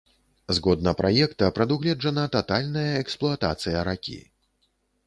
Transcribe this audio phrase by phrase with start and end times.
[0.57, 4.19] Згодна праекта, прадугледжана татальная эксплуатацыя ракі.